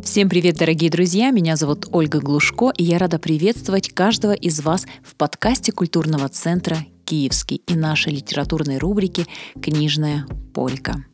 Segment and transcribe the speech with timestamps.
[0.00, 1.30] Всем привет, дорогие друзья!
[1.30, 6.78] Меня зовут Ольга Глушко, и я рада приветствовать каждого из вас в подкасте культурного центра
[7.04, 9.26] «Киевский» и нашей литературной рубрике
[9.60, 10.24] «Книжная
[10.54, 11.04] полька».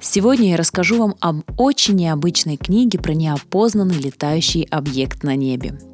[0.00, 5.78] Сегодня я расскажу вам об очень необычной книге про неопознанный летающий объект на небе–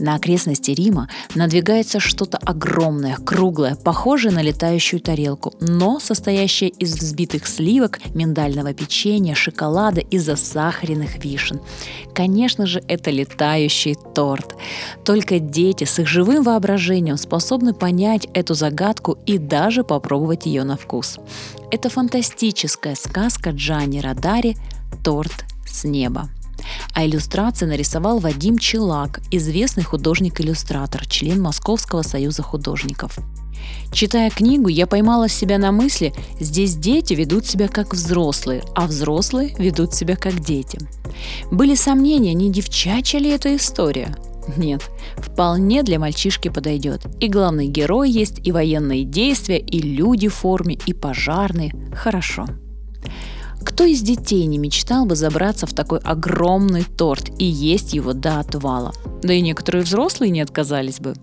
[0.00, 7.46] на окрестности Рима надвигается что-то огромное, круглое, похожее на летающую тарелку, но состоящее из взбитых
[7.46, 11.60] сливок, миндального печенья, шоколада и засахаренных вишен.
[12.14, 14.56] Конечно же, это летающий торт.
[15.04, 20.76] Только дети с их живым воображением способны понять эту загадку и даже попробовать ее на
[20.76, 21.18] вкус.
[21.70, 24.56] Это фантастическая сказка Джани Радари
[25.04, 26.28] «Торт с неба».
[26.94, 33.18] А иллюстрации нарисовал Вадим Челак, известный художник-иллюстратор, член Московского союза художников.
[33.92, 39.54] Читая книгу, я поймала себя на мысли, здесь дети ведут себя как взрослые, а взрослые
[39.58, 40.78] ведут себя как дети.
[41.50, 44.16] Были сомнения, не девчачья ли эта история?
[44.56, 44.82] Нет,
[45.16, 47.02] вполне для мальчишки подойдет.
[47.20, 51.72] И главный герой есть, и военные действия, и люди в форме, и пожарные.
[51.94, 52.46] Хорошо.
[53.64, 58.40] Кто из детей не мечтал бы забраться в такой огромный торт и есть его до
[58.40, 58.92] отвала?
[59.22, 61.14] Да и некоторые взрослые не отказались бы.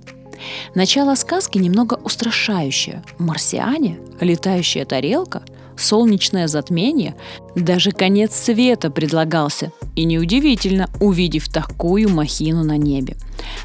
[0.76, 3.04] Начало сказки немного устрашающее.
[3.18, 5.42] Марсиане, летающая тарелка,
[5.78, 7.16] солнечное затмение,
[7.56, 9.72] даже конец света предлагался.
[9.96, 13.18] И неудивительно, увидев такую махину на небе.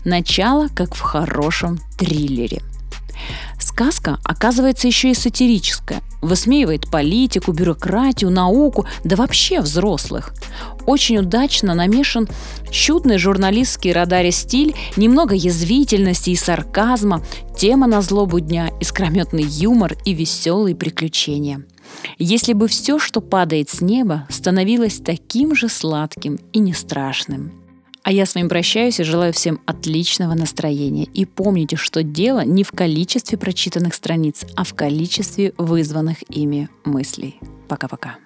[0.05, 2.63] Начало, как в хорошем триллере–
[3.59, 6.03] Сказка оказывается еще и сатирическая.
[6.23, 10.33] Высмеивает политику, бюрократию, науку, да вообще взрослых.
[10.87, 12.29] Очень удачно намешан
[12.71, 17.25] чудный журналистский радаре стиль, немного язвительности и сарказма,
[17.57, 21.65] тема на злобу дня, искрометный юмор и веселые приключения.
[22.19, 27.53] Если бы все, что падает с неба, становилось таким же сладким и не страшным–
[28.03, 31.05] а я с вами прощаюсь и желаю всем отличного настроения.
[31.05, 37.37] И помните, что дело не в количестве прочитанных страниц, а в количестве вызванных ими мыслей.
[37.69, 38.17] Пока-пока.